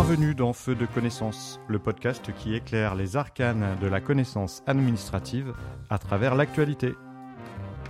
[0.00, 5.52] Bienvenue dans Feu de connaissance, le podcast qui éclaire les arcanes de la connaissance administrative
[5.90, 6.94] à travers l'actualité.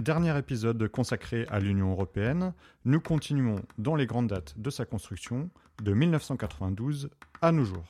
[0.00, 2.52] Dernier épisode consacré à l'Union européenne,
[2.84, 5.48] nous continuons dans les grandes dates de sa construction
[5.82, 7.08] de 1992
[7.40, 7.86] à nos jours.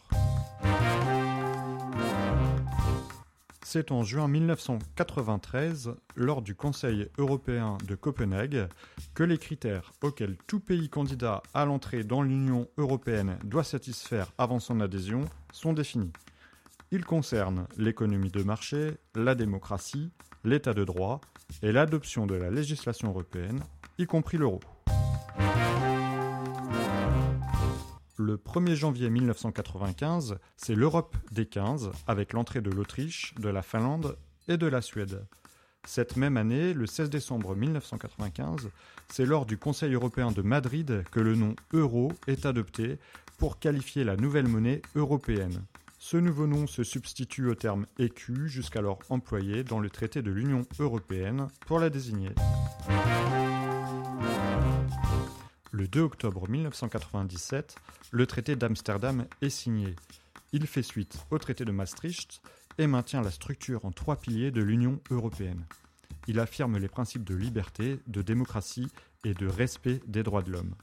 [3.75, 8.68] C'est en juin 1993, lors du Conseil européen de Copenhague,
[9.14, 14.60] que les critères auxquels tout pays candidat à l'entrée dans l'Union européenne doit satisfaire avant
[14.60, 16.12] son adhésion sont définis.
[16.92, 20.12] Ils concernent l'économie de marché, la démocratie,
[20.45, 21.20] l'état de droit
[21.60, 23.59] et l'adoption de la législation européenne,
[23.98, 24.60] y compris l'euro.
[28.16, 34.16] Le 1er janvier 1995, c'est l'Europe des 15 avec l'entrée de l'Autriche, de la Finlande
[34.46, 35.27] et de la Suède.
[35.84, 38.70] Cette même année, le 16 décembre 1995,
[39.09, 42.98] c'est lors du Conseil européen de Madrid que le nom euro est adopté
[43.37, 45.65] pour qualifier la nouvelle monnaie européenne.
[45.99, 50.62] Ce nouveau nom se substitue au terme écu jusqu'alors employé dans le traité de l'Union
[50.78, 52.30] européenne pour la désigner.
[55.77, 57.75] Le 2 octobre 1997,
[58.13, 59.97] le traité d'Amsterdam est signé.
[60.53, 62.41] Il fait suite au traité de Maastricht
[62.79, 65.67] et maintient la structure en trois piliers de l'Union européenne.
[66.28, 68.87] Il affirme les principes de liberté, de démocratie
[69.25, 70.77] et de respect des droits de l'homme.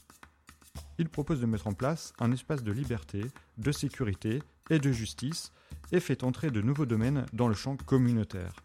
[0.98, 3.22] Il propose de mettre en place un espace de liberté,
[3.60, 5.54] de sécurité et de justice
[5.94, 8.56] et fait entrer de nouveaux domaines dans le champ communautaire.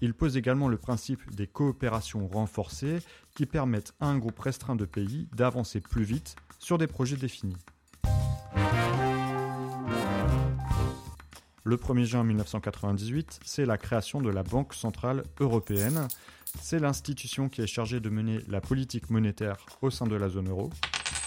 [0.00, 2.98] Il pose également le principe des coopérations renforcées
[3.34, 7.56] qui permettent à un groupe restreint de pays d'avancer plus vite sur des projets définis.
[11.64, 16.06] Le 1er juin 1998, c'est la création de la Banque centrale européenne.
[16.60, 20.48] C'est l'institution qui est chargée de mener la politique monétaire au sein de la zone
[20.48, 20.70] euro.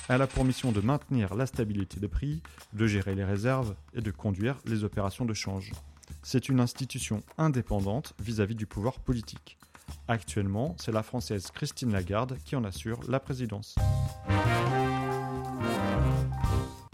[0.07, 4.01] Elle a pour mission de maintenir la stabilité des prix, de gérer les réserves et
[4.01, 5.71] de conduire les opérations de change.
[6.23, 9.57] C'est une institution indépendante vis-à-vis du pouvoir politique.
[10.07, 13.75] Actuellement, c'est la Française Christine Lagarde qui en assure la présidence.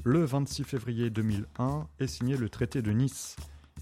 [0.03, 3.35] Le 26 février 2001 est signé le traité de Nice.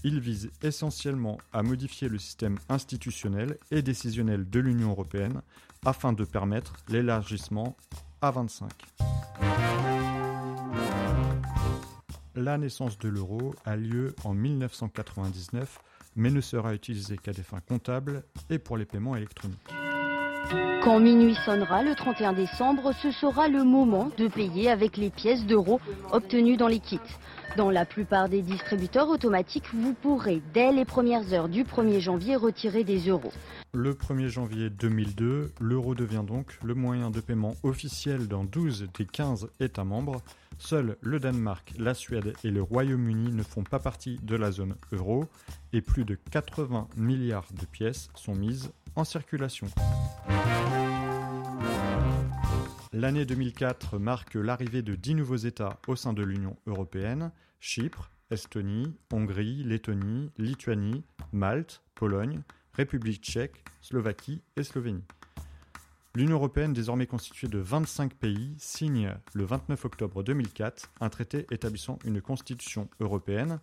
[0.04, 5.42] Il vise essentiellement à modifier le système institutionnel et décisionnel de l'Union européenne
[5.84, 7.76] afin de permettre l'élargissement
[8.22, 8.70] à 25.
[12.36, 15.78] La naissance de l'euro a lieu en 1999,
[16.16, 19.73] mais ne sera utilisée qu'à des fins comptables et pour les paiements électroniques.
[20.82, 25.46] Quand minuit sonnera le 31 décembre, ce sera le moment de payer avec les pièces
[25.46, 25.80] d'euros
[26.12, 26.98] obtenues dans les kits.
[27.56, 32.36] Dans la plupart des distributeurs automatiques, vous pourrez, dès les premières heures du 1er janvier,
[32.36, 33.32] retirer des euros.
[33.72, 39.06] Le 1er janvier 2002, l'euro devient donc le moyen de paiement officiel dans 12 des
[39.06, 40.20] 15 États membres.
[40.58, 44.74] Seuls le Danemark, la Suède et le Royaume-Uni ne font pas partie de la zone
[44.92, 45.24] euro
[45.72, 49.66] et plus de 80 milliards de pièces sont mises en circulation.
[52.92, 58.94] L'année 2004 marque l'arrivée de 10 nouveaux États au sein de l'Union européenne Chypre, Estonie,
[59.12, 61.02] Hongrie, Lettonie, Lituanie,
[61.32, 62.42] Malte, Pologne,
[62.72, 65.04] République tchèque, Slovaquie et Slovénie.
[66.14, 71.98] L'Union européenne, désormais constituée de 25 pays, signe le 29 octobre 2004 un traité établissant
[72.04, 73.58] une constitution européenne.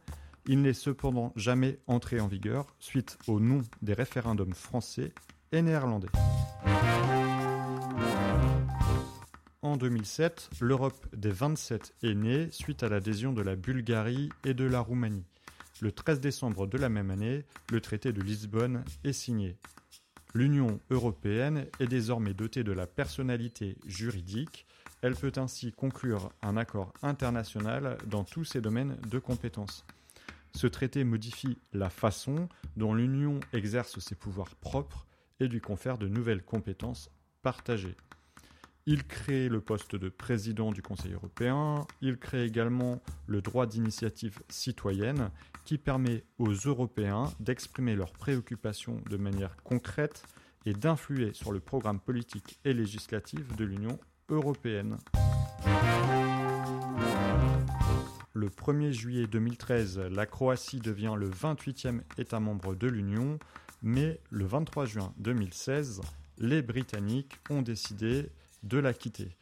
[0.45, 5.13] Il n'est cependant jamais entré en vigueur suite au nom des référendums français
[5.59, 6.07] néerlandais.
[9.61, 14.63] En 2007, l'Europe des 27 est née suite à l'adhésion de la Bulgarie et de
[14.63, 15.25] la Roumanie.
[15.81, 19.57] Le 13 décembre de la même année, le traité de Lisbonne est signé.
[20.33, 24.65] L'Union européenne est désormais dotée de la personnalité juridique.
[25.01, 29.85] Elle peut ainsi conclure un accord international dans tous ses domaines de compétences.
[30.55, 32.47] Ce traité modifie la façon
[32.77, 35.05] dont l'Union exerce ses pouvoirs propres
[35.41, 37.09] et lui confère de nouvelles compétences
[37.41, 37.97] partagées.
[38.85, 41.85] Il crée le poste de président du Conseil européen.
[42.01, 45.29] Il crée également le droit d'initiative citoyenne
[45.65, 50.23] qui permet aux Européens d'exprimer leurs préoccupations de manière concrète
[50.65, 53.99] et d'influer sur le programme politique et législatif de l'Union
[54.29, 54.97] européenne.
[58.41, 63.37] Le 1er juillet 2013, la Croatie devient le 28e État membre de l'Union,
[63.83, 66.01] mais le 23 juin 2016,
[66.39, 68.31] les Britanniques ont décidé
[68.63, 69.37] de la quitter.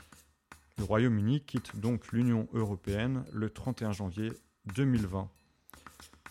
[0.77, 4.33] Le Royaume-Uni quitte donc l'Union européenne le 31 janvier
[4.75, 5.29] 2020.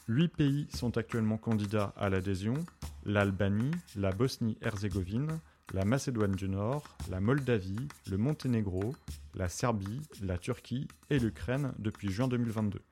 [0.08, 2.52] Huit pays sont actuellement candidats à l'adhésion
[3.06, 5.40] l'Albanie, la Bosnie-Herzégovine,
[5.72, 8.94] la Macédoine du Nord, la Moldavie, le Monténégro,
[9.38, 12.82] la Serbie, la Turquie et l'Ukraine depuis juin 2022.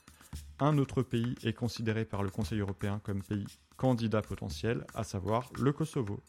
[0.61, 3.47] Un autre pays est considéré par le Conseil européen comme pays
[3.77, 6.21] candidat potentiel, à savoir le Kosovo.